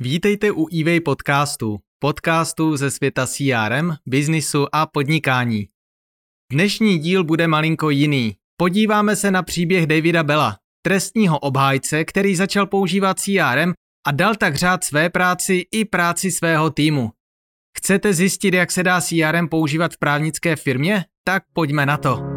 [0.00, 5.68] Vítejte u eWay podcastu, podcastu ze světa CRM, biznisu a podnikání.
[6.52, 8.36] Dnešní díl bude malinko jiný.
[8.56, 13.72] Podíváme se na příběh Davida Bella, trestního obhájce, který začal používat CRM
[14.06, 17.10] a dal tak řád své práci i práci svého týmu.
[17.78, 21.04] Chcete zjistit, jak se dá CRM používat v právnické firmě?
[21.24, 22.33] Tak pojďme na to.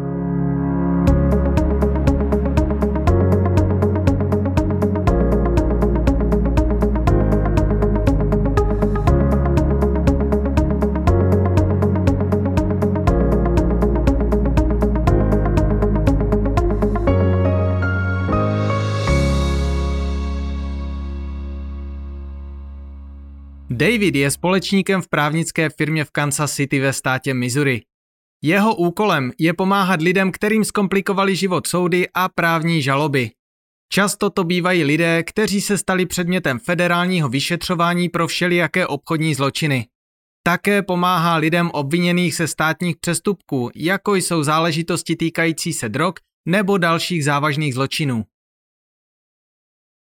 [23.78, 27.82] David je společníkem v právnické firmě v Kansas City ve státě Missouri.
[28.42, 33.30] Jeho úkolem je pomáhat lidem, kterým zkomplikovali život soudy a právní žaloby.
[33.92, 39.86] Často to bývají lidé, kteří se stali předmětem federálního vyšetřování pro všelijaké obchodní zločiny.
[40.42, 46.14] Také pomáhá lidem obviněných se státních přestupků, jako jsou záležitosti týkající se drog
[46.48, 48.24] nebo dalších závažných zločinů.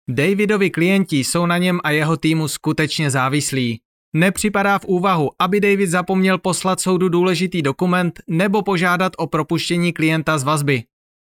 [0.08, 3.80] Davidovi klienti jsou na něm a jeho týmu skutečně závislí.
[4.14, 10.38] Nepřipadá v úvahu, aby David zapomněl poslat soudu důležitý dokument nebo požádat o propuštění klienta
[10.38, 10.82] z vazby.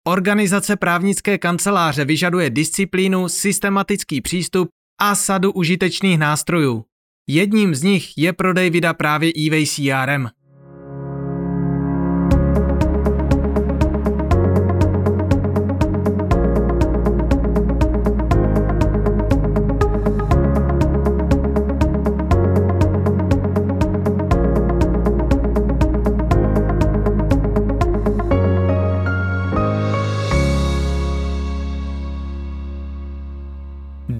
[0.06, 4.68] Organizace právnické kanceláře vyžaduje disciplínu, systematický přístup
[5.00, 6.84] a sadu užitečných nástrojů.
[7.28, 10.28] Jedním z nich je pro Davida právě eWay CRM.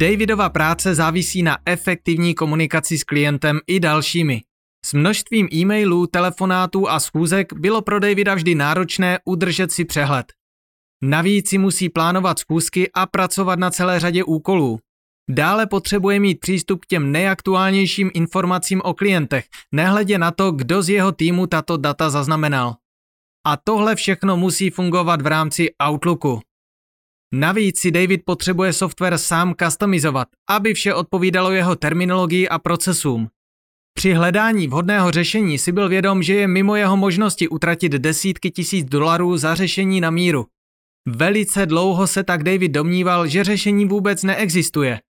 [0.05, 4.43] Davidova práce závisí na efektivní komunikaci s klientem i dalšími.
[4.87, 10.27] S množstvím e-mailů, telefonátů a schůzek bylo pro Davida vždy náročné udržet si přehled.
[11.03, 14.79] Navíc si musí plánovat schůzky a pracovat na celé řadě úkolů.
[15.31, 20.89] Dále potřebuje mít přístup k těm nejaktuálnějším informacím o klientech, nehledě na to, kdo z
[20.89, 22.75] jeho týmu tato data zaznamenal.
[23.47, 26.41] A tohle všechno musí fungovat v rámci Outlooku.
[27.33, 33.29] Navíc si David potřebuje software sám customizovat, aby vše odpovídalo jeho terminologii a procesům.
[33.95, 38.89] Při hledání vhodného řešení si byl vědom, že je mimo jeho možnosti utratit desítky tisíc
[38.89, 40.47] dolarů za řešení na míru.
[41.09, 45.01] Velice dlouho se tak David domníval, že řešení vůbec neexistuje.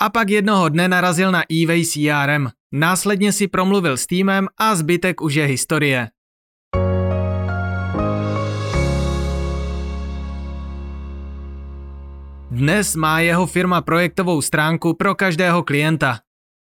[0.00, 5.20] A pak jednoho dne narazil na eWay CRM, následně si promluvil s týmem a zbytek
[5.20, 6.08] už je historie.
[12.52, 16.20] Dnes má jeho firma projektovou stránku pro každého klienta.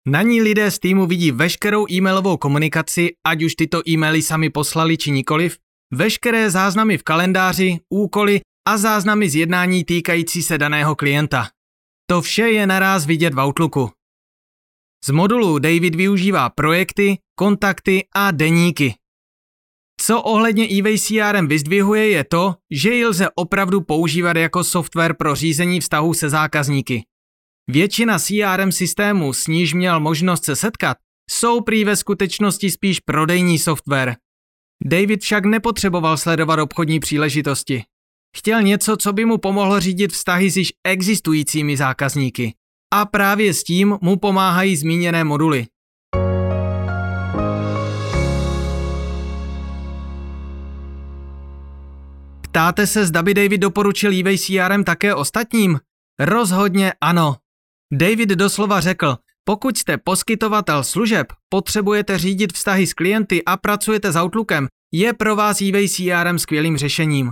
[0.07, 4.97] Na ní lidé z týmu vidí veškerou e-mailovou komunikaci, ať už tyto e-maily sami poslali
[4.97, 5.61] či nikoliv,
[5.93, 11.53] veškeré záznamy v kalendáři, úkoly a záznamy z jednání týkající se daného klienta.
[12.09, 13.89] To vše je naráz vidět v Outlooku.
[15.05, 19.04] Z modulu David využívá projekty, kontakty a deníky.
[20.01, 25.35] Co ohledně eWay CRM vyzdvihuje je to, že ji lze opravdu používat jako software pro
[25.35, 27.03] řízení vztahů se zákazníky.
[27.69, 30.97] Většina CRM systémů, s níž měl možnost se setkat,
[31.29, 34.15] jsou prý ve skutečnosti spíš prodejní software.
[34.85, 37.83] David však nepotřeboval sledovat obchodní příležitosti.
[38.37, 42.53] Chtěl něco, co by mu pomohlo řídit vztahy s již existujícími zákazníky.
[42.93, 45.67] A právě s tím mu pomáhají zmíněné moduly.
[52.55, 55.79] Ptáte se, zda by David doporučil eBay CRM také ostatním?
[56.19, 57.35] Rozhodně ano.
[57.93, 64.15] David doslova řekl, pokud jste poskytovatel služeb, potřebujete řídit vztahy s klienty a pracujete s
[64.15, 67.31] Outlookem, je pro vás eBay CRM skvělým řešením.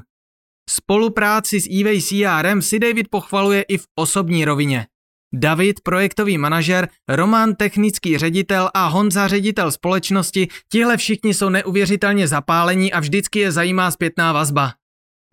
[0.69, 4.87] Spolupráci s eBay CRM si David pochvaluje i v osobní rovině.
[5.33, 12.93] David, projektový manažer, Roman, technický ředitel a Honza, ředitel společnosti, tihle všichni jsou neuvěřitelně zapálení
[12.93, 14.73] a vždycky je zajímá zpětná vazba.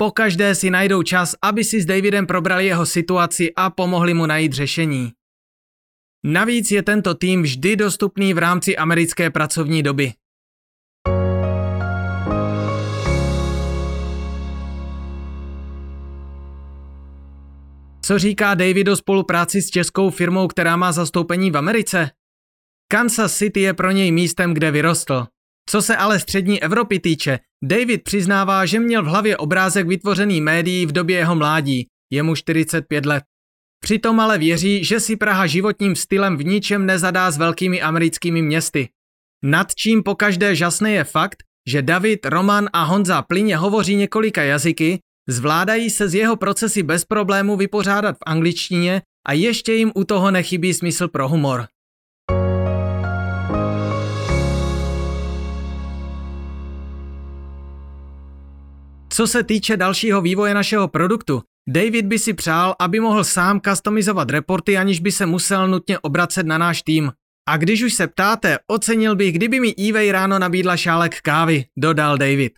[0.00, 4.26] Po každé si najdou čas, aby si s Davidem probrali jeho situaci a pomohli mu
[4.26, 5.12] najít řešení.
[6.24, 10.12] Navíc je tento tým vždy dostupný v rámci americké pracovní doby.
[18.02, 22.10] Co říká David o spolupráci s českou firmou, která má zastoupení v Americe?
[22.88, 25.26] Kansas City je pro něj místem, kde vyrostl.
[25.70, 30.86] Co se ale střední Evropy týče, David přiznává, že měl v hlavě obrázek vytvořený médií
[30.86, 33.24] v době jeho mládí, je mu 45 let.
[33.82, 38.88] Přitom ale věří, že si Praha životním stylem v ničem nezadá s velkými americkými městy.
[39.44, 44.42] Nad čím po každé žasné je fakt, že David, Roman a Honza plyně hovoří několika
[44.42, 50.04] jazyky, zvládají se z jeho procesy bez problému vypořádat v angličtině a ještě jim u
[50.04, 51.66] toho nechybí smysl pro humor.
[59.12, 64.30] Co se týče dalšího vývoje našeho produktu, David by si přál, aby mohl sám customizovat
[64.30, 67.12] reporty, aniž by se musel nutně obracet na náš tým.
[67.48, 72.18] A když už se ptáte, ocenil bych, kdyby mi eBay ráno nabídla šálek kávy, dodal
[72.18, 72.52] David.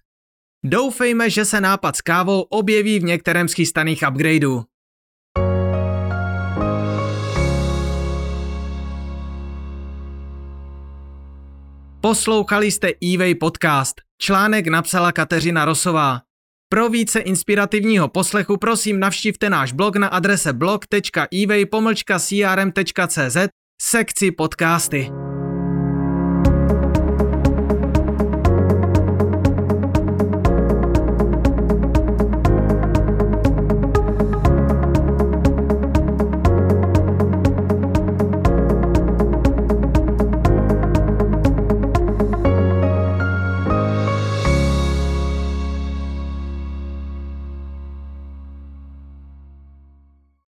[0.64, 4.64] Doufejme, že se nápad s kávou objeví v některém z chystaných upgradeů.
[12.00, 13.94] Poslouchali jste eWay podcast.
[14.18, 16.20] Článek napsala Kateřina Rosová.
[16.72, 23.36] Pro více inspirativního poslechu prosím navštivte náš blog na adrese blog.eway-crm.cz
[23.82, 25.10] sekci podcasty.